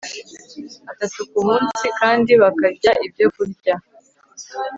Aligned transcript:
atatu 0.91 1.19
ku 1.29 1.39
munsi 1.47 1.85
kandi 1.99 2.31
bakarya 2.41 2.91
ibyokurya 3.05 3.73